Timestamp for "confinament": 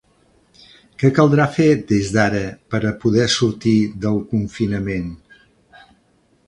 4.35-5.15